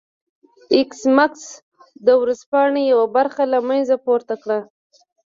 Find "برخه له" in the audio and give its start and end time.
3.15-3.59